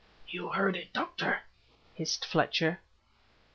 "You 0.27 0.49
heard 0.53 0.75
it, 0.75 0.93
Doctor!" 0.93 1.41
hissed 1.93 2.25
Fletcher. 2.25 2.79